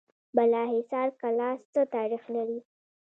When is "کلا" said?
1.21-1.49